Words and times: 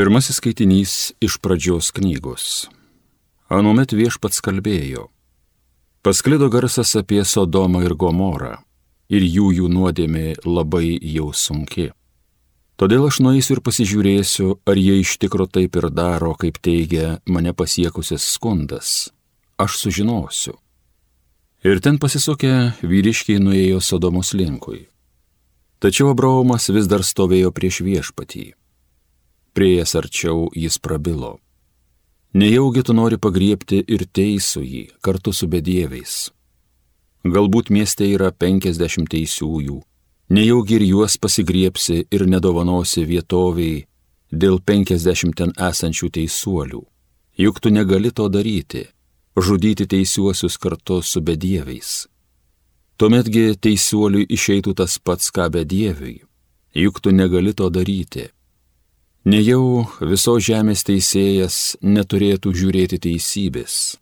Pirmasis 0.00 0.38
skaitinys 0.40 0.92
iš 1.20 1.34
pradžios 1.44 1.90
knygos. 1.92 2.44
Anuomet 3.52 3.92
viešpats 3.92 4.40
kalbėjo. 4.40 5.10
Pasklido 6.00 6.46
garsas 6.48 6.94
apie 6.96 7.20
Sodomą 7.28 7.82
ir 7.84 7.92
Gomorą, 8.00 8.54
ir 9.12 9.26
jų 9.26 9.50
jų 9.58 9.66
nuodėmė 9.68 10.38
labai 10.46 10.96
jau 11.04 11.26
sunki. 11.36 11.90
Todėl 12.80 13.04
aš 13.10 13.18
nueisiu 13.20 13.58
ir 13.58 13.60
pasižiūrėsiu, 13.66 14.46
ar 14.64 14.80
jie 14.80 14.94
iš 15.02 15.18
tikro 15.20 15.44
taip 15.44 15.76
ir 15.76 15.90
daro, 15.92 16.32
kaip 16.32 16.56
teigia 16.64 17.18
mane 17.28 17.52
pasiekusis 17.52 18.24
skundas. 18.38 19.10
Aš 19.60 19.76
sužinosiu. 19.82 20.56
Ir 21.60 21.84
ten 21.84 22.00
pasisukę 22.00 22.54
vyriškiai 22.80 23.36
nuėjo 23.36 23.84
Sodomos 23.84 24.32
linkui. 24.32 24.86
Tačiau 25.76 26.14
Abraomas 26.14 26.70
vis 26.72 26.88
dar 26.88 27.04
stovėjo 27.04 27.52
prieš 27.52 27.82
viešpatį. 27.84 28.46
Priejas 29.60 29.92
arčiau 29.94 30.48
jis 30.56 30.78
prabilo. 30.78 31.38
Nejaugi 32.32 32.82
tu 32.82 32.94
nori 32.96 33.18
pagriepti 33.20 33.82
ir 33.94 34.06
teisų 34.18 34.62
jį 34.64 34.80
kartu 35.04 35.34
su 35.36 35.48
bedieviais. 35.52 36.14
Galbūt 37.34 37.68
mieste 37.68 38.08
yra 38.08 38.30
penkiasdešimt 38.32 39.10
teisiųjų, 39.12 39.76
nejaugi 40.32 40.78
ir 40.78 40.86
juos 40.92 41.18
pasigriepsi 41.20 42.06
ir 42.08 42.24
nedovanosi 42.32 43.04
vietoviai 43.12 43.84
dėl 44.32 44.56
penkiasdešimt 44.64 45.36
ten 45.42 45.52
esančių 45.68 46.08
teisuolių. 46.16 46.82
Juk 47.44 47.60
tu 47.60 47.68
negali 47.68 48.16
to 48.16 48.32
daryti, 48.32 48.86
žudyti 49.36 49.84
teisiuosius 49.84 50.56
kartu 50.56 51.02
su 51.04 51.20
bedieviais. 51.20 52.08
Tuometgi 52.96 53.60
teisuoliui 53.60 54.24
išeitų 54.24 54.78
tas 54.80 54.96
pats, 54.96 55.28
ką 55.28 55.52
bedieviui, 55.52 56.22
juk 56.72 57.04
tu 57.04 57.12
negali 57.12 57.52
to 57.52 57.68
daryti. 57.68 58.30
Nejau 59.20 59.84
viso 60.00 60.38
žemės 60.40 60.80
teisėjas 60.88 61.76
neturėtų 61.84 62.54
žiūrėti 62.56 62.96
teisybės. 63.04 63.98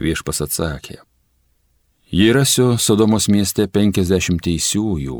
Viešpas 0.00 0.40
atsakė. 0.40 1.02
Jei 2.08 2.32
rasiu 2.32 2.78
Sodomos 2.80 3.28
mieste 3.28 3.66
penkiasdešimt 3.68 4.40
teisiųjų, 4.40 5.18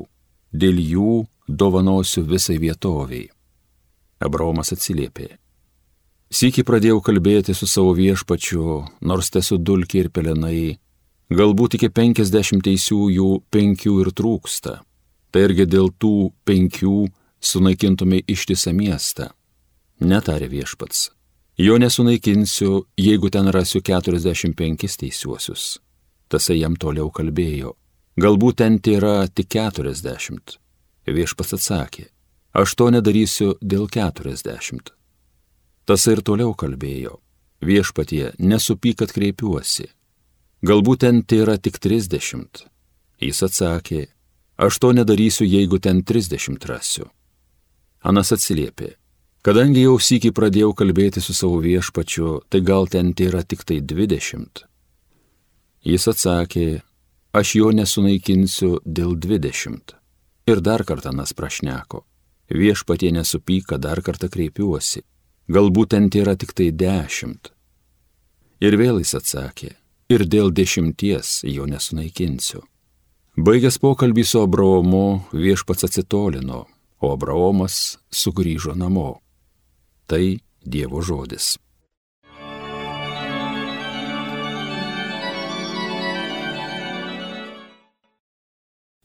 dėl 0.56 0.80
jų 0.80 1.26
dovanosiu 1.44 2.24
visai 2.24 2.56
vietoviai. 2.56 3.28
Abraomas 4.24 4.72
atsiliepė. 4.72 5.36
Sykį 6.32 6.64
pradėjau 6.64 7.02
kalbėti 7.04 7.52
su 7.52 7.68
savo 7.68 7.92
viešpačiu, 7.92 8.86
nors 9.04 9.28
tesu 9.28 9.60
dulkiai 9.60 10.06
ir 10.06 10.08
pelenai, 10.08 10.78
galbūt 11.28 11.76
iki 11.76 11.92
penkiasdešimt 11.92 12.64
teisiųjų 12.64 13.28
penkių 13.52 13.94
ir 14.06 14.10
trūksta. 14.16 14.80
Tai 15.28 15.44
irgi 15.44 15.68
dėl 15.68 15.92
tų 15.92 16.32
penkių 16.48 17.10
sunaikintumai 17.40 18.22
ištisą 18.26 18.72
miestą. 18.72 19.30
Netarė 20.00 20.48
viešpats. 20.50 21.10
Jo 21.58 21.78
nesunaikinsiu, 21.78 22.84
jeigu 22.96 23.30
ten 23.30 23.48
rasiu 23.50 23.80
45 23.82 24.96
teisiuosius. 25.00 25.78
Tasai 26.28 26.60
jam 26.60 26.76
toliau 26.76 27.10
kalbėjo. 27.10 27.74
Galbūt 28.18 28.60
ten 28.60 28.78
yra 28.86 29.26
tik 29.26 29.48
keturiasdešimt. 29.54 30.58
Viešpas 31.06 31.54
atsakė, 31.56 32.08
aš 32.52 32.74
to 32.74 32.90
nedarysiu 32.90 33.56
dėl 33.62 33.88
keturiasdešimt. 33.88 34.92
Tas 35.88 36.06
ir 36.06 36.20
toliau 36.20 36.52
kalbėjo, 36.54 37.18
viešpatie, 37.64 38.34
nesupyk, 38.38 38.98
kad 39.00 39.14
kreipiuosi. 39.14 39.88
Galbūt 40.62 41.00
ten 41.06 41.22
yra 41.22 41.56
tik 41.56 41.78
trisdešimt. 41.78 42.66
Jis 43.22 43.42
atsakė, 43.42 44.08
aš 44.58 44.78
to 44.78 44.92
nedarysiu, 44.92 45.46
jeigu 45.46 45.78
ten 45.78 46.02
trisdešimt 46.02 46.66
rasiu. 46.66 47.08
Anas 48.02 48.30
atsiliepė, 48.32 48.92
kadangi 49.42 49.82
jau 49.82 49.96
sykį 49.98 50.30
pradėjau 50.34 50.74
kalbėti 50.78 51.22
su 51.24 51.34
savo 51.34 51.58
viešpačiu, 51.64 52.42
tai 52.48 52.60
gal 52.62 52.86
ten 52.86 53.10
yra 53.18 53.42
tik 53.42 53.64
tai 53.66 53.80
dvidešimt. 53.80 54.64
Jis 55.82 56.08
atsakė, 56.10 56.82
aš 57.32 57.54
jo 57.58 57.72
nesunaikinsiu 57.74 58.78
dėl 58.84 59.16
dvidešimt. 59.18 59.94
Ir 60.48 60.60
dar 60.60 60.84
kartą 60.84 61.12
nas 61.12 61.34
prašneko. 61.34 62.04
Viešpatie 62.48 63.10
nesupyka, 63.12 63.76
dar 63.78 64.00
kartą 64.00 64.30
kreipiuosi. 64.32 65.02
Galbūt 65.48 65.92
ten 65.92 66.08
yra 66.14 66.36
tik 66.36 66.54
tai 66.56 66.70
dešimt. 66.72 67.52
Ir 68.60 68.76
vėl 68.76 68.98
jis 69.02 69.14
atsakė, 69.18 69.74
ir 70.08 70.24
dėl 70.24 70.50
dešimties 70.50 71.44
jo 71.44 71.66
nesunaikinsiu. 71.68 72.62
Baigęs 73.38 73.78
pokalbį 73.78 74.24
su 74.26 74.40
Abraomu, 74.42 75.22
viešpats 75.32 75.86
atsitolino, 75.86 76.66
o 77.00 77.12
Abraomas 77.14 77.98
sugrįžo 78.10 78.74
namo. 78.74 79.20
Tai 80.06 80.38
Dievo 80.64 81.00
žodis. 81.02 81.56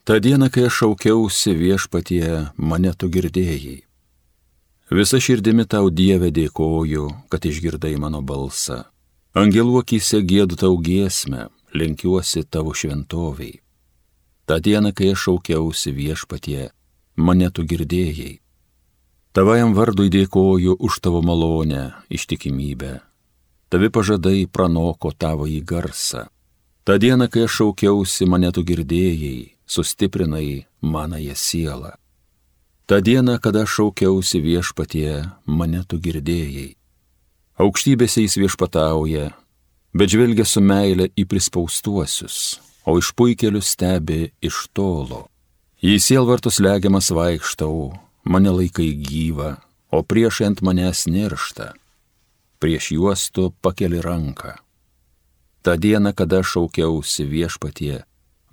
Ta 0.03 0.19
diena, 0.19 0.49
kai 0.51 0.65
aš 0.67 0.81
šaukiausi 0.81 1.53
viešpatie, 1.55 2.49
mane 2.59 2.91
tu 2.99 3.07
girdėjai. 3.07 3.77
Visa 4.91 5.19
širdimi 5.23 5.63
tau 5.63 5.87
Dieve 5.87 6.27
dėkoju, 6.35 7.05
kad 7.31 7.45
išgirdai 7.47 7.95
mano 7.95 8.19
balsą. 8.19 8.83
Angelų 9.33 9.79
akise 9.79 10.19
gėdu 10.19 10.59
tau 10.59 10.75
giesmę, 10.75 11.47
lenkiuosi 11.71 12.43
tavo 12.43 12.75
šventoviai. 12.75 13.61
Ta 14.45 14.59
diena, 14.59 14.91
kai 14.91 15.13
aš 15.13 15.23
šaukiausi 15.29 15.95
viešpatie, 15.95 16.73
mane 17.15 17.49
tu 17.51 17.65
girdėjai. 17.67 18.39
Tavajam 19.33 19.73
vardui 19.73 20.11
dėkoju 20.13 20.77
už 20.77 20.99
tavo 21.01 21.23
malonę, 21.25 21.93
ištikimybę. 22.09 23.01
Tavi 23.73 23.89
pažadai 23.89 24.45
pranoko 24.45 25.09
tavo 25.09 25.49
į 25.49 25.63
garsą. 25.65 26.27
Ta 26.85 26.99
diena, 27.01 27.25
kai 27.31 27.47
aš 27.47 27.57
šaukiausi, 27.57 28.27
mane 28.29 28.51
tu 28.53 28.61
girdėjai, 28.61 29.55
sustiprinai 29.65 30.67
manąją 30.81 31.33
sielą. 31.33 31.95
Ta 32.85 32.99
diena, 33.01 33.39
kada 33.39 33.65
šaukiausi 33.65 34.43
viešpatie, 34.43 35.23
mane 35.47 35.81
tu 35.87 35.97
girdėjai. 35.97 36.75
Aukštybėse 37.57 38.21
jis 38.25 38.37
viešpatauja, 38.37 39.31
bet 39.97 40.13
žvelgia 40.13 40.45
su 40.45 40.61
meile 40.61 41.09
į 41.17 41.25
prispaustuosius, 41.29 42.59
o 42.85 42.99
iš 42.99 43.13
puikelių 43.17 43.61
stebi 43.65 44.27
iš 44.43 44.67
tolo. 44.77 45.29
Jei 45.83 45.99
sielvartus 45.99 46.61
legiamas 46.63 47.09
vaikštau, 47.11 47.91
mane 48.23 48.51
laikai 48.55 48.93
gyva, 48.95 49.49
o 49.91 49.99
prieš 49.99 50.37
ant 50.45 50.61
manęs 50.63 51.01
niršta. 51.11 51.73
Prieš 52.63 52.85
juos 52.95 53.25
tu 53.35 53.49
pakeli 53.59 53.99
ranką. 53.99 54.53
Ta 55.59 55.75
diena, 55.75 56.13
kada 56.15 56.39
šaukiausi 56.39 57.25
viešpatie, 57.27 57.97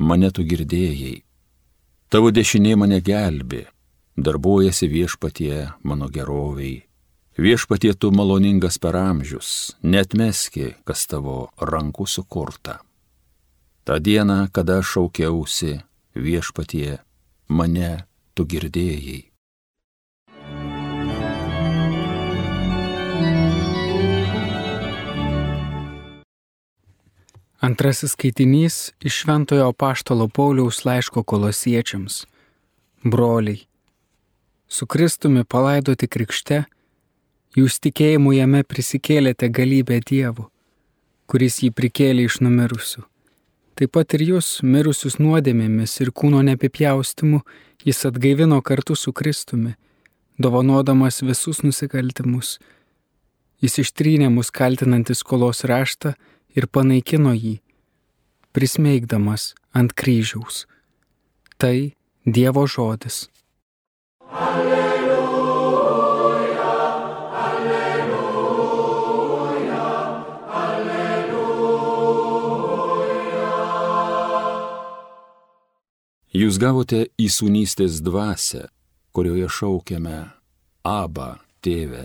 mane 0.03 0.31
tu 0.35 0.43
girdėjai. 0.43 1.21
Tavo 2.11 2.33
dešinė 2.35 2.73
mane 2.83 2.99
gelbi, 2.99 3.61
darbuojasi 4.19 4.89
viešpatie 4.91 5.69
mano 5.87 6.09
geroviai. 6.11 6.81
Viešpatie 7.39 7.93
tu 7.95 8.11
maloningas 8.11 8.81
per 8.83 8.99
amžius, 8.99 9.77
netmeski, 9.87 10.75
kas 10.83 11.07
tavo 11.07 11.53
rankų 11.63 12.09
sukurta. 12.11 12.81
Ta 13.87 14.01
diena, 14.03 14.49
kada 14.51 14.81
šaukiausi, 14.83 15.79
viešpatie, 16.19 16.99
mane 17.51 17.91
tu 18.35 18.47
girdėjai. 18.47 19.27
Antrasis 27.61 28.15
skaitinys 28.15 28.77
iš 29.05 29.19
Šventojo 29.21 29.73
Paštalo 29.77 30.29
Pauliaus 30.29 30.85
laiško 30.89 31.23
kolosiečiams. 31.23 32.23
Broliai, 33.05 33.67
su 34.69 34.87
Kristumi 34.87 35.45
palaidoti 35.45 36.09
krikšte, 36.09 36.63
jūs 37.59 37.77
tikėjimu 37.85 38.33
jame 38.33 38.63
prisikėlėte 38.65 39.51
galybę 39.53 40.01
Dievu, 40.09 40.49
kuris 41.29 41.61
jį 41.65 41.73
prikėlė 41.77 42.29
iš 42.31 42.41
numirusių. 42.47 43.05
Taip 43.81 43.95
pat 43.97 44.13
ir 44.13 44.21
jūs, 44.27 44.59
mirusius 44.61 45.15
nuodėmėmis 45.17 45.95
ir 46.05 46.11
kūno 46.13 46.43
nepipjaustimu, 46.45 47.39
jis 47.81 48.03
atgaivino 48.05 48.59
kartu 48.61 48.93
su 48.93 49.15
Kristumi, 49.17 49.73
dovanodamas 50.37 51.23
visus 51.25 51.63
nusikaltimus. 51.65 52.59
Jis 53.65 53.79
ištrynė 53.81 54.29
mus 54.35 54.53
kaltinantis 54.53 55.25
skolos 55.25 55.65
raštą 55.65 56.13
ir 56.53 56.69
panaikino 56.69 57.33
jį, 57.33 57.55
prismeigdamas 58.53 59.55
ant 59.73 59.97
kryžiaus. 59.97 60.67
Tai 61.57 61.97
Dievo 62.29 62.67
žodis. 62.69 63.31
Alleluja, 64.29 64.70
Jūs 76.31 76.61
gavote 76.63 77.09
įsūnystės 77.19 77.97
dvasę, 78.07 78.69
kurioje 79.11 79.49
šaukiame 79.51 80.29
Abba, 80.87 81.41
tėve. 81.59 82.05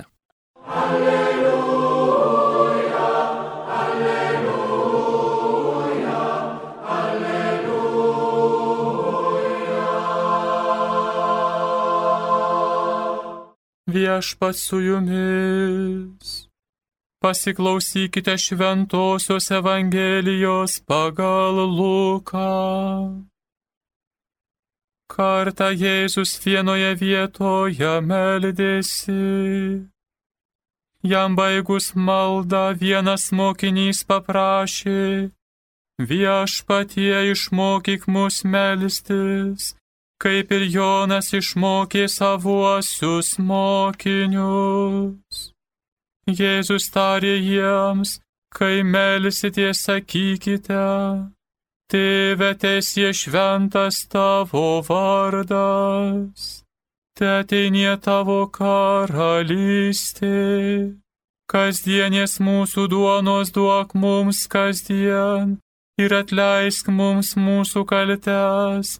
Viešpat 13.94 14.58
su 14.58 14.82
jumis. 14.82 16.34
Pasiklausykite 17.22 18.40
šventosios 18.42 19.54
Evangelijos 19.54 20.82
pagal 20.90 21.62
Luką. 21.78 22.50
Kartą 25.08 25.70
Jėzus 25.70 26.34
vienoje 26.42 26.96
vietoje 26.98 28.02
meldėsi. 28.02 29.86
Jam 31.06 31.36
baigus 31.38 31.94
maldą 31.94 32.74
vienas 32.82 33.30
mokinys 33.32 34.02
paprašė, 34.10 35.30
viešpatie 36.02 37.20
išmokyk 37.34 38.08
mus 38.10 38.42
melstis, 38.44 39.76
kaip 40.18 40.52
ir 40.58 40.66
Jonas 40.76 41.30
išmokė 41.38 42.10
savuosius 42.10 43.38
mokinius. 43.38 45.38
Jėzus 46.26 46.90
tarė 46.90 47.38
jiems, 47.38 48.18
kai 48.50 48.82
melsitės 48.82 49.86
sakykite, 49.86 50.82
Tėve 51.94 52.48
tiesie 52.58 53.12
šventas 53.14 53.98
tavo 54.10 54.82
vardas, 54.88 56.46
ateinie 57.22 57.92
tavo 58.02 58.38
karalystė, 58.58 60.32
kasdienės 61.46 62.40
mūsų 62.42 62.88
duonos 62.90 63.54
duok 63.54 63.94
mums 63.94 64.40
kasdien 64.50 65.52
ir 66.02 66.16
atleisk 66.18 66.90
mums 66.90 67.36
mūsų 67.38 67.84
kaltes, 67.92 68.98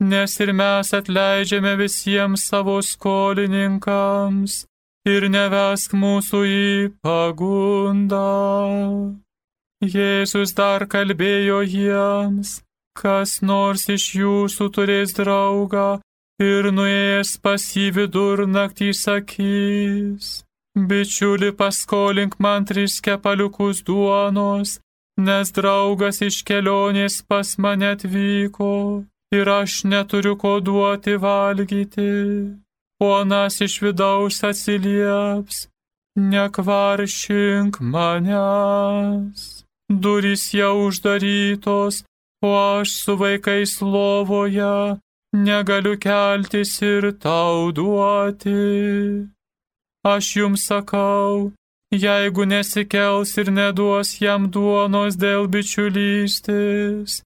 nes 0.00 0.40
ir 0.40 0.52
mes 0.56 0.92
atleidžiame 1.00 1.74
visiems 1.82 2.46
savo 2.48 2.78
skolininkams 2.92 4.56
ir 5.04 5.28
nevesk 5.36 5.92
mūsų 6.06 6.40
į 6.48 6.64
pagundą 7.04 8.24
Jėzus 9.82 10.52
dar 10.54 10.84
kalbėjo 10.86 11.58
jiems, 11.66 12.62
kas 12.94 13.40
nors 13.42 13.88
iš 13.90 14.04
jūsų 14.14 14.68
turės 14.76 15.10
draugą 15.16 15.98
ir 16.38 16.68
nuėjęs 16.70 17.32
pas 17.42 17.64
jį 17.74 17.88
vidurnaktį 17.96 18.92
sakys, 18.94 20.44
bičiuli 20.78 21.50
paskolink 21.58 22.38
man 22.38 22.62
tris 22.64 23.00
kepaliukus 23.02 23.82
duonos, 23.82 24.78
nes 25.18 25.50
draugas 25.50 26.22
iš 26.22 26.44
kelionės 26.46 27.18
pas 27.26 27.58
mane 27.58 27.90
atvyko 27.96 29.02
ir 29.34 29.50
aš 29.50 29.82
neturiu 29.90 30.36
ko 30.38 30.60
duoti 30.60 31.18
valgyti. 31.18 32.12
O 33.02 33.10
anas 33.18 33.58
iš 33.66 33.80
vidaus 33.82 34.38
atsilieps, 34.46 35.66
nekvaršink 36.14 37.82
manęs 37.82 39.61
durys 40.00 40.52
jau 40.54 40.88
uždarytos, 40.88 42.04
o 42.42 42.50
aš 42.80 42.88
su 43.02 43.16
vaikais 43.16 43.80
lovoje 43.82 44.98
negaliu 45.32 45.96
keltis 45.98 46.82
ir 46.82 47.12
tau 47.24 47.72
duoti. 47.72 49.28
Aš 50.04 50.26
jums 50.36 50.66
sakau, 50.66 51.52
jeigu 52.04 52.44
nesikels 52.44 53.36
ir 53.38 53.52
neduos 53.58 54.18
jam 54.20 54.50
duonos 54.50 55.16
dėl 55.16 55.46
bičiulystės, 55.52 57.22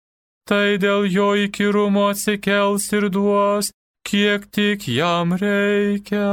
tai 0.48 0.76
dėl 0.82 1.08
jo 1.16 1.30
įkyrumo 1.46 2.10
atsikels 2.12 2.92
ir 2.92 3.08
duos, 3.08 3.72
kiek 4.06 4.46
tik 4.52 4.88
jam 4.88 5.32
reikia. 5.32 6.28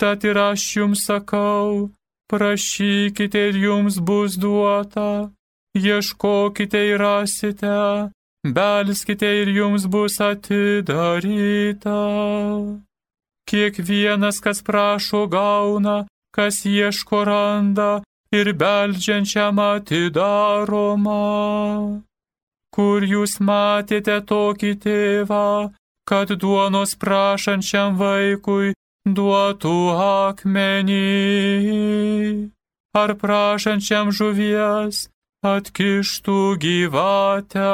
Tad 0.00 0.24
ir 0.24 0.38
aš 0.38 0.62
jums 0.76 1.04
sakau, 1.08 1.90
prašykite 2.30 3.48
ir 3.48 3.56
jums 3.56 3.98
bus 4.00 4.36
duota, 4.36 5.30
ieškokite 5.76 6.80
ir 6.88 6.98
rasite, 7.00 8.10
belskite 8.56 9.30
ir 9.42 9.48
jums 9.48 9.86
bus 9.86 10.20
atidaryta. 10.20 12.00
Kiekvienas, 13.48 14.40
kas 14.40 14.62
prašo, 14.64 15.26
gauna, 15.26 16.06
kas 16.34 16.64
ieško 16.66 17.24
randa 17.24 18.02
ir 18.32 18.52
beldžiančiam 18.60 19.58
atidaroma. 19.60 21.20
Kur 22.74 23.04
jūs 23.06 23.38
matėte 23.48 24.16
tokį 24.30 24.72
tėvą, 24.84 25.70
kad 26.08 26.32
duonos 26.42 26.96
prašančiam 27.02 27.98
vaikui 28.00 28.72
duotų 29.06 29.76
akmenį, 30.00 31.00
ar 32.96 33.14
prašančiam 33.20 34.10
žuvies 34.10 35.08
atkištų 35.44 36.38
gyvatę, 36.64 37.68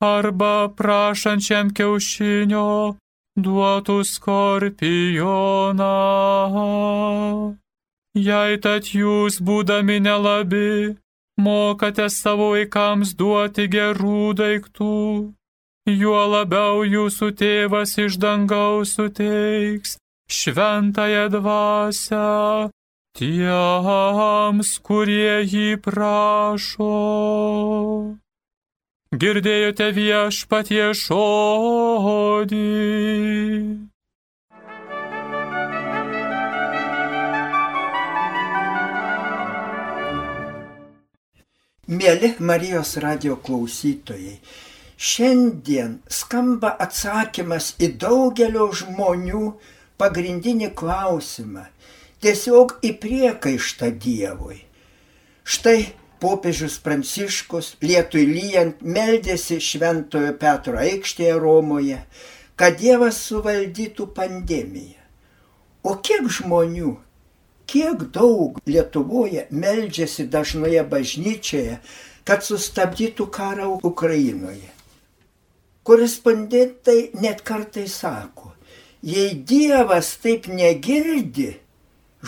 arba 0.00 0.54
prašančiam 0.72 1.68
kiaušinio 1.76 2.96
duotų 3.36 3.98
skorpioną. 4.08 5.90
Jei 8.16 8.56
tad 8.58 8.88
jūs, 8.90 9.38
būdami 9.38 10.00
nelabi, 10.02 10.96
mokate 11.38 12.08
savo 12.10 12.50
vaikams 12.56 13.14
duoti 13.20 13.68
gerų 13.70 14.32
daiktų, 14.40 14.94
juo 15.86 16.26
labiau 16.32 16.84
jūsų 16.84 17.30
tėvas 17.40 17.96
iš 17.98 18.18
dangaus 18.20 18.96
suteiks 18.98 19.96
šventąją 20.30 21.28
dvasę 21.32 22.70
tiems, 23.18 24.68
kurie 24.86 25.42
jį 25.42 25.76
prašo. 25.82 26.94
Girdėjote 29.10 29.88
viešpatie 29.96 30.92
žodį. 30.94 32.58
Mėly 41.90 42.28
Marijos 42.38 42.94
radio 43.02 43.34
klausytojai, 43.42 44.36
Šiandien 45.00 45.94
skamba 46.12 46.74
atsakymas 46.84 47.70
į 47.80 47.86
daugelio 48.02 48.66
žmonių 48.76 49.44
pagrindinį 50.00 50.66
klausimą, 50.76 51.62
tiesiog 52.20 52.74
į 52.84 52.90
priekaištą 53.00 53.88
Dievui. 54.02 54.58
Štai 55.40 55.78
popiežius 56.20 56.76
Pranciškus 56.84 57.70
lietui 57.80 58.26
lyjant 58.28 58.82
meldėsi 58.84 59.56
Šventojo 59.64 60.34
Petro 60.42 60.76
aikštėje 60.82 61.38
Romoje, 61.40 62.02
kad 62.60 62.76
Dievas 62.82 63.22
suvaldytų 63.24 64.10
pandemiją. 64.18 64.98
O 65.80 65.94
kiek 65.96 66.28
žmonių, 66.28 66.90
kiek 67.64 68.04
daug 68.12 68.60
Lietuvoje 68.68 69.46
meldžiasi 69.48 70.28
dažnoje 70.28 70.84
bažnyčioje, 70.92 71.80
kad 72.28 72.44
sustabdytų 72.44 73.30
karą 73.32 73.70
Ukrainoje. 73.80 74.68
Korespondentai 75.82 77.10
net 77.22 77.40
kartai 77.40 77.86
sako, 77.88 78.52
jei 79.00 79.32
Dievas 79.48 80.10
taip 80.20 80.44
negirdi 80.52 81.54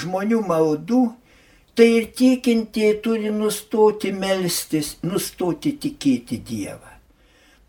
žmonių 0.00 0.38
maldų, 0.49 1.02
tai 1.76 1.88
ir 1.99 2.06
tikintieji 2.16 2.97
turi 3.04 3.32
nustoti 3.35 4.12
melstis, 4.16 4.94
nustoti 5.04 5.75
tikėti 5.85 6.40
Dievą. 6.49 6.97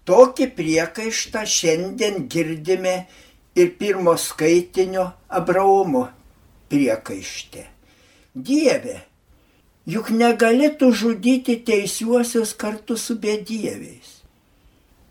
Tokį 0.08 0.50
priekaištą 0.56 1.44
šiandien 1.48 2.30
girdime 2.32 2.96
ir 3.56 3.76
pirmo 3.80 4.16
skaitinio 4.20 5.10
Abraomo 5.28 6.08
priekaište. 6.72 7.68
Dieve, 8.34 8.98
juk 9.84 10.16
negalėtų 10.16 10.92
žudyti 10.96 11.60
teisiuosius 11.68 12.56
kartu 12.56 12.96
su 12.98 13.20
bedieviais 13.20 14.23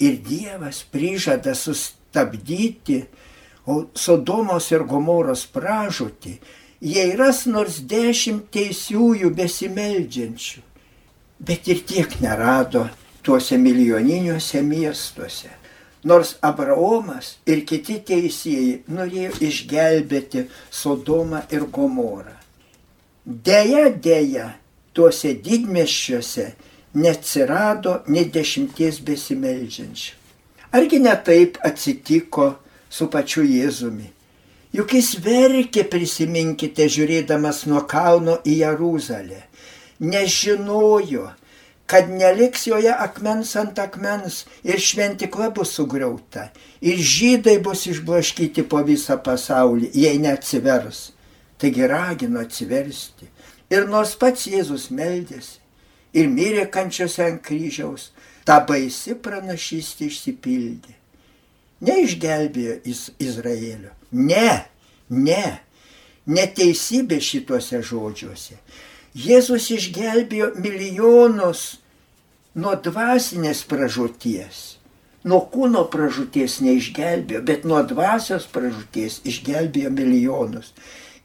ir 0.03 0.19
Dievas 0.27 0.83
prižada 0.93 1.55
sustabdyti 1.55 3.05
Sodomos 3.95 4.73
ir 4.75 4.83
Gomoros 4.91 5.45
pražūtį, 5.55 6.33
jei 6.83 7.13
ras 7.15 7.45
nors 7.47 7.79
dešimt 7.87 8.49
teisiųjų 8.51 9.31
besimeldžiančių. 9.39 10.63
Bet 11.43 11.69
ir 11.71 11.83
tiek 11.87 12.17
nerado 12.23 12.89
tuose 13.23 13.59
milijoniniuose 13.59 14.63
miestuose. 14.67 15.53
Nors 16.03 16.35
Abraomas 16.43 17.37
ir 17.47 17.63
kiti 17.67 18.01
teisėjai 18.03 18.81
norėjo 18.91 19.37
išgelbėti 19.47 20.49
Sodomą 20.71 21.45
ir 21.55 21.69
Gomorą. 21.71 22.35
Deja, 23.23 23.87
deja, 23.87 24.49
tuose 24.93 25.37
didmeščiuose 25.39 26.49
neatsirado 26.95 28.01
nei 28.13 28.27
dešimties 28.33 29.01
besimeldžiančių. 29.07 30.19
Argi 30.73 30.99
ne 31.05 31.13
taip 31.25 31.59
atsitiko 31.65 32.55
su 32.93 33.09
pačiu 33.13 33.45
Jėzumi? 33.45 34.09
Juk 34.73 34.95
jis 34.97 35.11
verkė, 35.21 35.85
prisiminkite, 35.93 36.87
žiūrėdamas 36.89 37.67
nuo 37.69 37.83
kalno 37.89 38.39
į 38.49 38.55
Jeruzalę. 38.63 39.43
Nežinojo, 40.01 41.27
kad 41.87 42.09
neliks 42.09 42.65
joje 42.71 42.93
akmens 42.93 43.53
ant 43.61 43.77
akmens 43.85 44.47
ir 44.65 44.81
šventikla 44.81 45.51
bus 45.53 45.75
sugriauta. 45.77 46.49
Ir 46.81 46.97
žydai 46.97 47.59
bus 47.61 47.85
išblaškyti 47.93 48.65
po 48.65 48.81
visą 48.87 49.19
pasaulį, 49.21 49.93
jei 49.93 50.17
neatsivers. 50.25 51.11
Taigi 51.61 51.87
ragino 51.87 52.41
atsiversti. 52.41 53.29
Ir 53.73 53.85
nors 53.93 54.17
pats 54.17 54.49
Jėzus 54.49 54.89
meldėsi 54.93 55.62
ir 56.13 56.29
mirė 56.29 56.67
kančiose 56.73 57.25
ant 57.27 57.43
kryžiaus, 57.45 58.11
ta 58.45 58.61
baisi 58.67 59.15
pranašystė 59.15 60.09
išsipildė. 60.11 60.97
Neišgelbėjo 61.83 62.79
Iz 62.87 63.09
Izraelio. 63.19 63.91
Ne, 64.13 64.65
ne, 65.11 65.45
neteisybė 66.31 67.19
šituose 67.23 67.81
žodžiuose. 67.83 68.59
Jėzus 69.19 69.67
išgelbėjo 69.75 70.53
milijonus 70.63 71.65
nuo 72.55 72.77
dvasinės 72.85 73.65
pražūties. 73.69 74.63
Nuo 75.29 75.43
kūno 75.53 75.85
pražūties 75.91 76.61
neišgelbėjo, 76.65 77.43
bet 77.47 77.67
nuo 77.69 77.83
dvasios 77.87 78.47
pražūties 78.51 79.21
išgelbėjo 79.29 79.93
milijonus. 79.95 80.73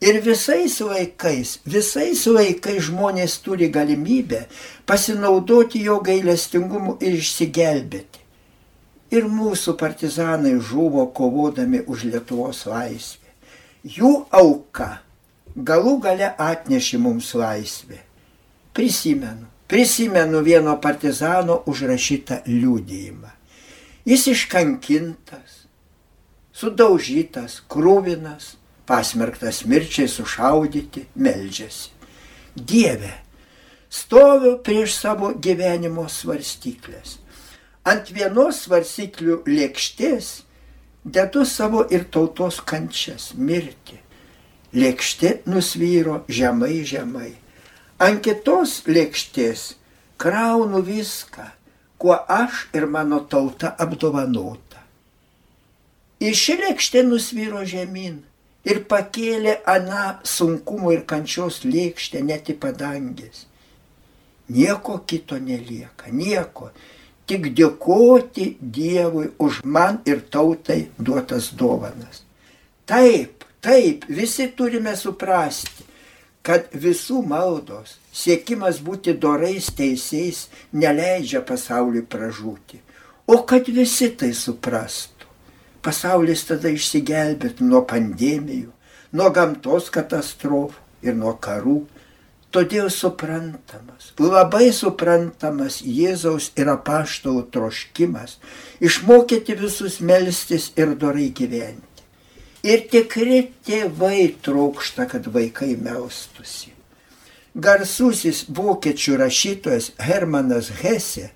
Ir 0.01 0.20
visais 0.22 0.77
laikais, 0.80 1.58
visais 1.66 2.25
laikais 2.30 2.84
žmonės 2.86 3.39
turi 3.42 3.72
galimybę 3.74 4.44
pasinaudoti 4.86 5.82
jo 5.88 5.98
gailestingumu 6.06 7.00
ir 7.01 7.16
išsigelbėti. 7.18 8.22
Ir 9.10 9.25
mūsų 9.25 9.74
partizanai 9.80 10.54
žuvo 10.60 11.08
kovodami 11.18 11.82
už 11.88 12.04
Lietuvos 12.12 12.66
laisvę. 12.70 13.32
Jų 13.88 14.27
auka 14.30 15.00
galų 15.56 15.96
gale 16.04 16.30
atnešė 16.38 17.00
mums 17.01 17.32
laisvę. 17.34 17.98
Prisimenu, 18.77 19.48
prisimenu 19.66 20.44
vieno 20.46 20.75
partizano 20.77 21.63
užrašytą 21.66 22.44
liūdėjimą. 22.46 23.32
Jis 24.06 24.27
iškankintas, 24.36 25.63
sudaužytas, 26.54 27.63
krūvinas, 27.66 28.57
pasmerktas 28.88 29.65
mirčiai 29.65 30.08
sušaudyti, 30.08 31.06
meldžiasi. 31.15 31.89
Dieve, 32.56 33.13
stoviu 33.89 34.58
prieš 34.63 34.96
savo 34.98 35.34
gyvenimo 35.36 36.08
svarstyklės. 36.10 37.20
Ant 37.88 38.10
vienos 38.12 38.63
svarstyklių 38.65 39.44
lėkštės 39.48 40.32
dedu 41.06 41.46
savo 41.46 41.86
ir 41.94 42.08
tautos 42.12 42.60
kančias, 42.60 43.32
mirti. 43.36 44.00
Lėkštė 44.75 45.44
nusvyro 45.48 46.24
žemai 46.27 46.82
žemai. 46.84 47.32
Ant 48.03 48.24
kitos 48.25 48.82
lėkštės 48.88 49.75
kraunu 50.20 50.82
viską, 50.84 51.48
kuo 51.98 52.17
aš 52.27 52.67
ir 52.75 52.86
mano 52.91 53.22
tauta 53.29 53.72
apdovanota. 53.79 54.84
Ir 56.20 56.36
ši 56.36 56.58
lėkštė 56.63 57.06
nusvyro 57.08 57.63
žemyn 57.65 58.20
ir 58.68 58.84
pakėlė 58.92 59.58
aną 59.76 60.04
sunkumo 60.28 60.92
ir 60.96 61.06
kančios 61.10 61.62
lėkštę 61.66 62.24
net 62.28 62.52
į 62.52 62.58
padangės. 62.64 63.46
Nieko 64.52 65.00
kito 65.08 65.40
nelieka, 65.44 66.12
nieko, 66.12 66.72
tik 67.28 67.50
dėkoti 67.56 68.54
Dievui 68.62 69.32
už 69.44 69.62
man 69.64 70.00
ir 70.08 70.24
tautai 70.32 70.88
duotas 70.98 71.52
dovanas. 71.60 72.24
Taip, 72.88 73.44
taip, 73.64 74.08
visi 74.08 74.48
turime 74.56 74.96
suprasti, 74.96 75.84
kad 76.48 76.72
visų 76.72 77.20
maldos, 77.28 77.98
siekimas 78.16 78.80
būti 78.80 79.18
dorais 79.20 79.68
teisėjais 79.76 80.46
neleidžia 80.72 81.44
pasauliui 81.44 82.06
pražūti. 82.08 82.80
O 83.28 83.42
kad 83.44 83.68
visi 83.68 84.08
tai 84.16 84.32
suprastų 84.32 85.17
pasaulis 85.88 86.44
tada 86.50 86.72
išsigelbėtų 86.75 87.67
nuo 87.70 87.86
pandemijų, 87.88 88.74
nuo 89.15 89.29
gamtos 89.32 89.88
katastrofų 89.94 91.08
ir 91.08 91.15
nuo 91.15 91.38
karų. 91.39 91.86
Todėl 92.51 92.88
suprantamas, 92.91 94.13
labai 94.20 94.70
suprantamas 94.74 95.82
Jėzaus 95.84 96.50
ir 96.60 96.72
apaštalų 96.72 97.44
troškimas 97.51 98.38
išmokyti 98.79 99.58
visus 99.60 100.00
melstis 100.00 100.70
ir 100.79 100.96
dorai 101.00 101.27
gyventi. 101.36 101.84
Ir 102.67 102.88
tikri 102.91 103.41
tėvai 103.67 104.32
trokšta, 104.44 105.06
kad 105.12 105.27
vaikai 105.32 105.75
melstusi. 105.75 106.72
Garsusis 107.53 108.46
vokiečių 108.53 109.20
rašytojas 109.22 109.91
Hermanas 110.08 110.72
Hesse 110.82 111.29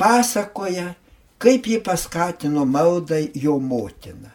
pasakoja, 0.00 0.94
kaip 1.40 1.66
ji 1.66 1.78
paskatino 1.80 2.66
maldai 2.68 3.30
jo 3.34 3.56
motiną. 3.58 4.28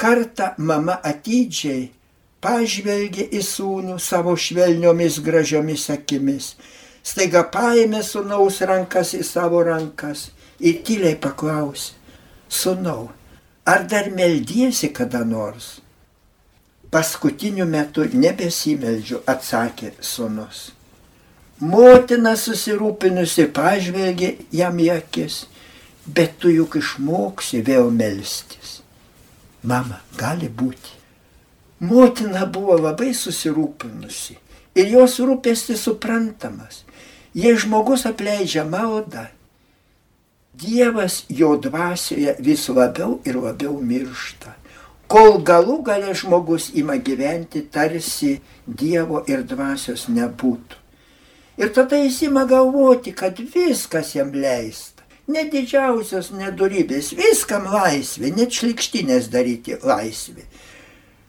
Kartą 0.00 0.54
mama 0.58 0.96
atidžiai 1.10 1.90
pažvelgė 2.44 3.28
į 3.32 3.42
sūnų 3.44 3.98
savo 4.00 4.34
švelniomis 4.36 5.20
gražiomis 5.24 5.84
akimis, 5.92 6.54
staiga 7.04 7.44
paėmė 7.52 8.00
sūnaus 8.04 8.62
rankas 8.68 9.14
į 9.16 9.22
savo 9.24 9.62
rankas 9.68 10.30
ir 10.60 10.80
tyliai 10.86 11.14
paklausė, 11.20 11.92
sūnau, 12.48 13.10
ar 13.68 13.86
dar 13.88 14.10
meldiesi 14.12 14.92
kada 14.96 15.24
nors? 15.28 15.78
Paskutiniu 16.92 17.66
metu 17.66 18.04
nebesimeldžiu, 18.12 19.24
atsakė 19.26 19.96
sūnus. 20.00 20.70
Motina 21.60 22.34
susirūpinusi 22.38 23.48
pažvelgė 23.54 24.36
jam 24.54 24.78
į 24.78 24.92
akis 24.94 25.44
bet 26.06 26.38
tu 26.38 26.52
juk 26.52 26.76
išmoksi 26.80 27.62
vėl 27.64 27.90
melstis. 27.90 28.80
Mama, 29.64 30.02
gali 30.18 30.48
būti. 30.48 31.00
Motina 31.84 32.44
buvo 32.46 32.76
labai 32.78 33.12
susirūpinusi 33.16 34.36
ir 34.76 34.90
jos 34.92 35.18
rūpestis 35.20 35.84
suprantamas. 35.86 36.82
Jei 37.34 37.56
žmogus 37.58 38.06
apleidžia 38.06 38.66
maldą, 38.68 39.28
Dievas 40.54 41.24
jo 41.26 41.56
dvasioje 41.58 42.36
vis 42.38 42.68
labiau 42.70 43.16
ir 43.26 43.34
labiau 43.42 43.80
miršta, 43.82 44.52
kol 45.10 45.40
galų 45.42 45.80
gale 45.82 46.14
žmogus 46.14 46.68
ima 46.78 46.94
gyventi 46.94 47.64
tarsi 47.66 48.36
Dievo 48.62 49.24
ir 49.26 49.42
dvasios 49.42 50.06
nebūtų. 50.06 50.78
Ir 51.58 51.74
tada 51.74 51.98
jis 51.98 52.20
ima 52.28 52.44
galvoti, 52.46 53.10
kad 53.10 53.42
viskas 53.50 54.14
jam 54.14 54.30
leista 54.30 54.93
net 55.30 55.52
didžiausios 55.54 56.30
nedorybės, 56.36 57.12
viskam 57.16 57.66
laisvė, 57.70 58.32
net 58.36 58.52
šlikštinės 58.52 59.30
daryti 59.32 59.78
laisvė. 59.82 60.44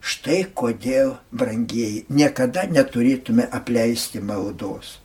Štai 0.06 0.44
kodėl, 0.54 1.16
brangieji, 1.32 2.04
niekada 2.12 2.66
neturėtume 2.70 3.48
apleisti 3.50 4.20
maldos. 4.22 4.98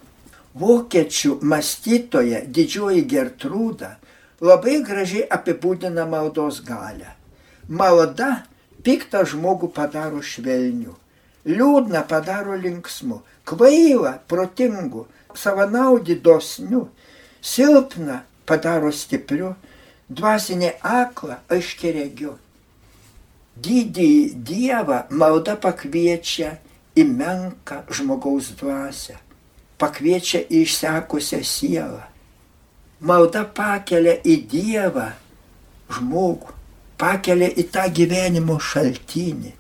Vokiečių 0.54 1.40
mąstytoja 1.48 2.44
didžioji 2.46 3.06
Gertrūda 3.10 3.96
labai 4.44 4.82
gražiai 4.86 5.24
apibūdina 5.32 6.06
maldos 6.06 6.60
galę. 6.68 7.16
Malda 7.70 8.44
piktą 8.84 9.24
žmogų 9.26 9.72
padaro 9.74 10.20
švelniu, 10.22 10.98
liūdną 11.48 12.04
padaro 12.10 12.58
linksmu, 12.60 13.22
kvailą 13.48 14.18
protingu, 14.28 15.08
savanaudį 15.34 16.20
dosniu, 16.22 16.90
silpną 17.42 18.20
padaro 18.46 18.92
stipriu, 18.94 19.54
dvasinė 20.12 20.74
akla 20.84 21.40
aiškiregiu. 21.52 22.36
Didį 23.62 24.12
Dievą 24.48 25.04
malda 25.22 25.58
pakviečia 25.60 26.56
į 26.98 27.06
menką 27.08 27.82
žmogaus 27.94 28.52
dvasę, 28.60 29.18
pakviečia 29.82 30.44
į 30.48 30.64
išsekusią 30.66 31.42
sielą. 31.46 32.04
Malda 33.02 33.44
pakelia 33.58 34.18
į 34.24 34.38
Dievą 34.52 35.08
žmogų, 35.92 36.54
pakelia 37.02 37.50
į 37.50 37.68
tą 37.74 37.88
gyvenimo 37.90 38.60
šaltinį. 38.62 39.56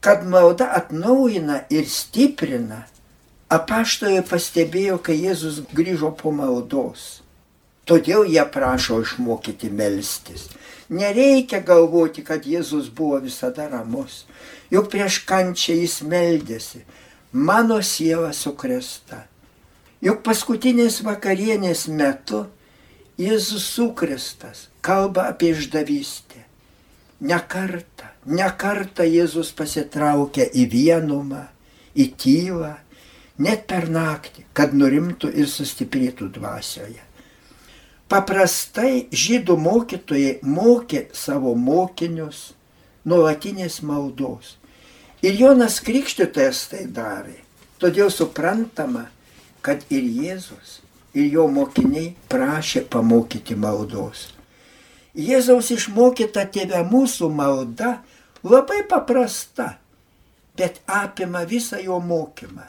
Kad 0.00 0.22
malda 0.24 0.70
atnaujina 0.78 1.64
ir 1.68 1.88
stiprina, 1.92 2.86
apaštoje 3.52 4.22
pastebėjo, 4.24 4.96
kai 5.04 5.18
Jėzus 5.18 5.60
grįžo 5.76 6.14
po 6.16 6.32
maldos 6.32 7.20
Todėl 7.90 8.28
jie 8.30 8.42
prašo 8.54 9.00
išmokyti 9.02 9.66
melstis. 9.74 10.46
Nereikia 10.94 11.58
galvoti, 11.66 12.22
kad 12.22 12.46
Jėzus 12.46 12.86
buvo 12.94 13.18
visada 13.24 13.66
ramus. 13.70 14.24
Juk 14.70 14.92
prieš 14.92 15.24
kančią 15.26 15.74
jis 15.80 15.96
meldėsi. 16.06 16.84
Mano 17.32 17.80
siela 17.82 18.30
sukresta. 18.34 19.24
Juk 20.02 20.22
paskutinės 20.26 21.00
vakarienės 21.06 21.88
metu 21.90 22.44
Jėzus 23.18 23.66
sukrestas 23.74 24.68
kalba 24.80 25.26
apie 25.34 25.50
išdavystę. 25.56 26.46
Nekarta, 27.20 28.14
nekarta 28.24 29.04
Jėzus 29.04 29.50
pasitraukia 29.52 30.46
į 30.46 30.64
vienumą, 30.72 31.42
į 31.92 32.06
tylą, 32.16 32.72
net 33.42 33.66
per 33.68 33.90
naktį, 33.92 34.46
kad 34.56 34.72
nurimtų 34.72 35.34
ir 35.34 35.50
sustiprėtų 35.50 36.30
dvasioje. 36.38 37.09
Paprastai 38.10 39.06
žydų 39.14 39.54
mokytojai 39.62 40.40
mokė 40.42 41.04
savo 41.14 41.52
mokinius 41.54 42.48
nuolatinės 43.06 43.80
maldos. 43.86 44.56
Ir 45.22 45.36
Jonas 45.38 45.78
Krikštytojas 45.84 46.64
tai 46.72 46.86
darė. 46.90 47.36
Todėl 47.80 48.10
suprantama, 48.10 49.06
kad 49.62 49.84
ir 49.94 50.02
Jėzus, 50.02 50.80
ir 51.14 51.30
jo 51.32 51.46
mokiniai 51.52 52.14
prašė 52.32 52.82
pamokyti 52.90 53.54
maldos. 53.54 54.26
Jėzaus 55.14 55.70
išmokyta 55.74 56.44
tėvė 56.54 56.82
mūsų 56.90 57.30
malda 57.34 58.00
labai 58.46 58.82
paprasta, 58.90 59.76
bet 60.58 60.82
apima 60.86 61.44
visą 61.46 61.80
jo 61.82 61.98
mokymą. 62.02 62.66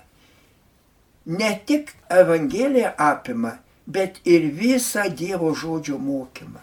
Ne 1.34 1.52
tik 1.66 1.94
Evangelija 2.10 2.96
apima, 2.98 3.58
bet 3.96 4.20
ir 4.26 4.50
visą 4.58 5.08
Dievo 5.22 5.54
žodžio 5.56 5.98
mokymą. 6.00 6.62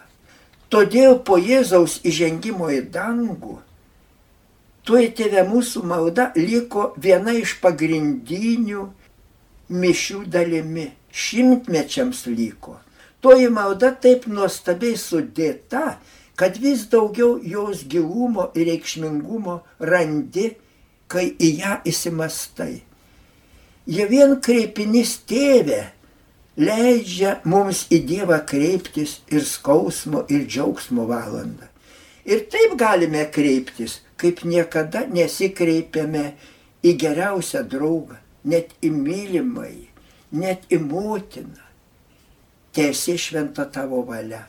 Todėl 0.69 1.17
po 1.25 1.39
Jėzaus 1.41 1.97
įžengimo 2.05 2.69
į 2.69 2.83
dangų, 2.93 3.55
tuoj 4.85 5.07
tėvė 5.17 5.47
mūsų 5.49 5.81
malda 5.89 6.29
liko 6.37 6.91
viena 6.97 7.33
iš 7.37 7.55
pagrindinių 7.63 8.85
mišių 9.69 10.23
dalimi, 10.29 10.91
šimtmečiams 11.09 12.25
liko. 12.29 12.77
Toji 13.21 13.49
malda 13.51 13.91
taip 13.91 14.27
nuostabiai 14.29 14.95
sudėta, 14.97 15.97
kad 16.39 16.57
vis 16.61 16.85
daugiau 16.87 17.39
jos 17.43 17.83
gilumo 17.89 18.47
ir 18.55 18.69
reikšmingumo 18.69 19.59
randi, 19.83 20.53
kai 21.09 21.25
į 21.33 21.49
ją 21.59 21.79
įsimastai. 21.89 22.75
Jie 23.89 24.05
vien 24.07 24.37
kreipinys 24.45 25.17
tėvė 25.27 25.81
leidžia 26.59 27.39
mums 27.47 27.85
į 27.93 28.01
Dievą 28.09 28.39
kreiptis 28.47 29.19
ir 29.31 29.45
skausmo, 29.47 30.25
ir 30.27 30.45
džiaugsmo 30.47 31.07
valandą. 31.07 31.69
Ir 32.27 32.43
taip 32.51 32.75
galime 32.77 33.23
kreiptis, 33.31 34.01
kaip 34.19 34.43
niekada 34.43 35.05
nesikreipiame 35.07 36.25
į 36.83 36.93
geriausią 36.99 37.63
draugą, 37.71 38.19
net 38.43 38.75
į 38.83 38.91
mylimąjį, 38.93 39.87
net 40.35 40.67
į 40.69 40.81
motiną. 40.83 41.63
Tiesi 42.75 43.15
šventa 43.17 43.65
tavo 43.71 44.03
valia. 44.07 44.43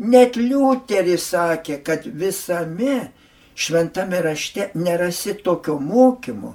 Net 0.00 0.36
Liuteris 0.36 1.26
sakė, 1.32 1.80
kad 1.84 2.06
visame 2.06 3.10
šventame 3.58 4.20
rašte 4.24 4.70
nerasi 4.74 5.34
tokio 5.44 5.76
mokymo, 5.82 6.54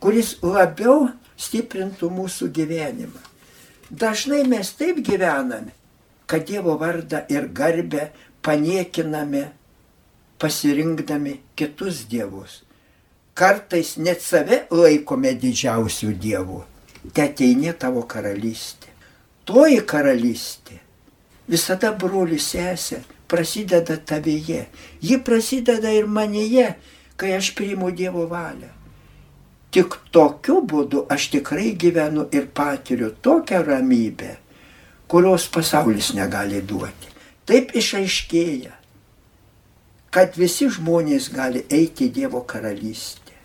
kuris 0.00 0.36
labiau 0.44 1.08
stiprintų 1.36 2.08
mūsų 2.12 2.52
gyvenimą. 2.54 3.24
Dažnai 3.90 4.44
mes 4.44 4.72
taip 4.76 5.00
gyvename, 5.04 5.72
kad 6.26 6.44
Dievo 6.46 6.76
vardą 6.78 7.22
ir 7.32 7.48
garbę 7.48 8.10
paniekiname, 8.42 9.48
pasirinkdami 10.38 11.40
kitus 11.56 12.04
dievus. 12.10 12.62
Kartais 13.34 13.96
net 13.96 14.20
save 14.20 14.66
laikome 14.70 15.32
didžiausių 15.38 16.12
dievų. 16.20 16.60
Te 17.14 17.24
ateini 17.28 17.72
tavo 17.78 18.02
karalystė. 18.02 18.90
Toji 19.48 19.80
karalystė 19.88 20.80
visada 21.48 21.92
broli 21.96 22.38
sesė 22.42 23.00
prasideda 23.28 23.96
tavyje. 23.96 24.66
Ji 25.00 25.20
prasideda 25.24 25.92
ir 25.94 26.06
manyje, 26.06 26.74
kai 27.16 27.32
aš 27.36 27.54
priimu 27.56 27.90
Dievo 27.94 28.26
valią. 28.28 28.68
Tik 29.70 29.98
tokiu 30.12 30.62
būdu 30.64 31.04
aš 31.12 31.28
tikrai 31.34 31.74
gyvenu 31.76 32.24
ir 32.32 32.48
patiriu 32.56 33.10
tokią 33.10 33.60
ramybę, 33.66 34.30
kurios 35.08 35.48
pasaulis 35.52 36.14
negali 36.16 36.62
duoti. 36.64 37.12
Taip 37.48 37.74
išaiškėja, 37.76 38.72
kad 40.12 40.36
visi 40.40 40.68
žmonės 40.72 41.28
gali 41.32 41.64
eiti 41.68 42.08
į 42.08 42.14
Dievo 42.16 42.42
karalystę. 42.48 43.36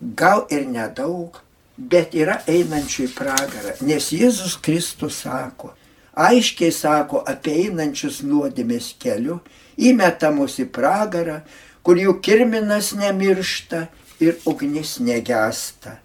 Gal 0.00 0.46
ir 0.54 0.66
nedaug, 0.70 1.42
bet 1.76 2.14
yra 2.14 2.40
einančių 2.48 3.08
į 3.08 3.10
pragarą, 3.16 3.74
nes 3.86 4.10
Jėzus 4.14 4.56
Kristus 4.62 5.20
sako, 5.24 5.74
aiškiai 6.14 6.72
sako 6.74 7.24
apie 7.26 7.56
einančius 7.66 8.22
nuodėmės 8.26 8.94
keliu, 9.02 9.40
įmetamus 9.76 10.58
į 10.62 10.70
pragarą, 10.72 11.40
kur 11.82 11.98
jų 11.98 12.18
kirminas 12.22 12.92
nemiršta 12.96 13.88
ir 14.20 14.38
ugnis 14.46 14.98
negesta. 15.00 15.98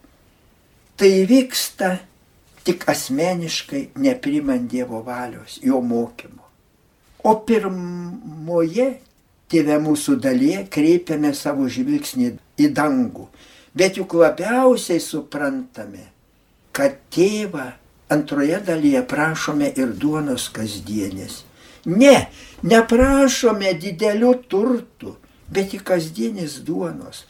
Tai 0.96 1.12
vyksta 1.30 1.98
tik 2.66 2.88
asmeniškai 2.90 3.90
neprimant 4.02 4.70
Dievo 4.72 5.04
valios, 5.06 5.60
jo 5.64 5.82
mokymo. 5.82 6.44
O 7.26 7.36
pirmoje 7.46 8.88
tėvė 9.52 9.78
mūsų 9.82 10.18
dalyje 10.22 10.66
kreipiame 10.74 11.34
savo 11.38 11.68
žvilgsnį 11.70 12.32
į 12.62 12.70
dangų, 12.78 13.28
bet 13.78 14.00
juk 14.00 14.16
labiausiai 14.22 15.02
suprantame, 15.04 16.08
kad 16.76 16.98
tėvą 17.14 17.72
antroje 18.14 18.62
dalyje 18.66 19.04
prašome 19.10 19.72
ir 19.76 19.94
duonos 19.98 20.48
kasdienės. 20.54 21.44
Ne, 21.86 22.30
neprašome 22.66 23.76
didelių 23.82 24.32
turtų, 24.50 25.16
bet 25.54 25.76
į 25.78 25.82
kasdienės 25.86 26.60
duonos. 26.66 27.26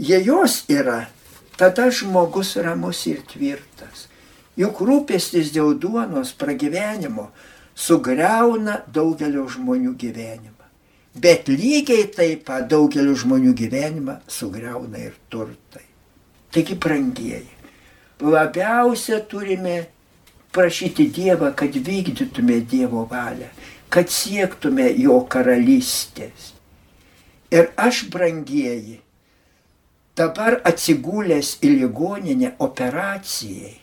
Jei 0.00 0.24
jos 0.24 0.64
yra, 0.72 1.10
tada 1.60 1.90
žmogus 1.92 2.54
ramus 2.56 3.02
ir 3.10 3.20
tvirtas. 3.28 4.06
Juk 4.56 4.80
rūpestis 4.80 5.50
dėl 5.52 5.74
duonos 5.76 6.32
pragyvenimo 6.40 7.26
sugriauna 7.76 8.78
daugelio 8.88 9.44
žmonių 9.52 9.92
gyvenimą. 10.00 10.66
Bet 11.20 11.50
lygiai 11.52 12.06
taip 12.16 12.46
pat 12.48 12.64
daugelio 12.70 13.12
žmonių 13.12 13.52
gyvenimą 13.58 14.16
sugriauna 14.24 15.02
ir 15.04 15.18
turtai. 15.28 15.84
Taigi, 16.50 16.78
brangieji, 16.80 17.50
labiausia 18.24 19.20
turime 19.28 19.82
prašyti 20.56 21.10
Dievą, 21.12 21.52
kad 21.52 21.76
vykdytume 21.76 22.62
Dievo 22.72 23.04
valią, 23.10 23.52
kad 23.92 24.08
siektume 24.08 24.88
Jo 24.96 25.20
karalystės. 25.28 26.54
Ir 27.52 27.68
aš, 27.76 28.06
brangieji, 28.10 29.02
dabar 30.18 30.60
atsigulęs 30.66 31.56
į 31.64 31.70
ligoninę 31.80 32.54
operacijai, 32.62 33.76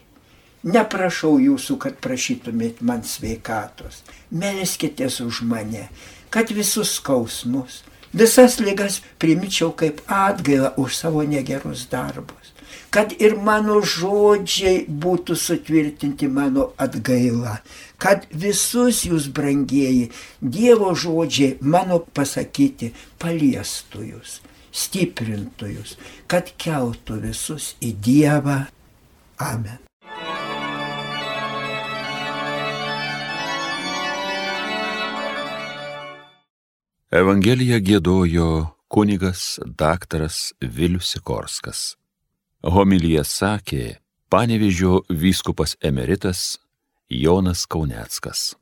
neprašau 0.68 1.38
jūsų, 1.42 1.78
kad 1.84 2.00
prašytumėt 2.04 2.82
man 2.82 3.04
sveikatos. 3.08 4.04
Melskitės 4.32 5.22
už 5.24 5.44
mane, 5.48 5.88
kad 6.34 6.52
visus 6.52 6.98
skausmus, 7.00 7.84
visas 8.12 8.60
lygas 8.60 9.02
primčiau 9.22 9.72
kaip 9.72 10.04
atgailą 10.08 10.74
už 10.78 10.98
savo 10.98 11.24
negerus 11.24 11.88
darbus. 11.92 12.54
Kad 12.92 13.14
ir 13.20 13.36
mano 13.44 13.82
žodžiai 13.84 14.86
būtų 14.88 15.36
sutvirtinti 15.36 16.30
mano 16.32 16.70
atgailą. 16.80 17.58
Kad 18.00 18.28
visus 18.32 19.04
jūs 19.08 19.28
brangieji 19.34 20.12
Dievo 20.42 20.94
žodžiai 20.96 21.58
mano 21.62 22.00
pasakyti 22.00 22.94
paliestų 23.20 24.06
jūs 24.12 24.38
stiprintų 24.78 25.74
jūs, 25.74 25.98
kad 26.30 26.54
keltų 26.62 27.22
visus 27.26 27.74
į 27.82 27.94
Dievą. 28.04 28.62
Amen. 29.42 29.82
Evangeliją 37.08 37.78
gėdojo 37.80 38.50
kunigas 38.92 39.60
daktaras 39.64 40.52
Vilius 40.60 41.14
Sikorskas. 41.14 41.96
Homilyje 42.62 43.24
sakė 43.24 43.84
panevižio 44.30 45.06
vyskupas 45.08 45.78
emeritas 45.80 46.58
Jonas 47.08 47.64
Kauneckas. 47.66 48.58